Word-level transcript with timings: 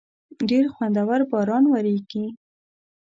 ډېر 0.49 0.65
خوندور 0.73 1.19
باران 1.31 1.63
وریږی 1.67 2.25